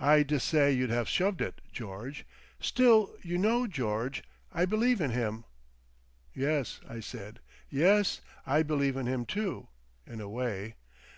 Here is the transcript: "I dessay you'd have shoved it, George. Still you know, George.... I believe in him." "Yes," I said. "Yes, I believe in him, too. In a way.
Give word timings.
"I 0.00 0.22
dessay 0.22 0.72
you'd 0.72 0.88
have 0.88 1.06
shoved 1.06 1.42
it, 1.42 1.60
George. 1.70 2.24
Still 2.60 3.14
you 3.20 3.36
know, 3.36 3.66
George.... 3.66 4.24
I 4.54 4.64
believe 4.64 5.02
in 5.02 5.10
him." 5.10 5.44
"Yes," 6.32 6.80
I 6.88 7.00
said. 7.00 7.40
"Yes, 7.68 8.22
I 8.46 8.62
believe 8.62 8.96
in 8.96 9.04
him, 9.06 9.26
too. 9.26 9.68
In 10.06 10.18
a 10.22 10.30
way. 10.30 10.76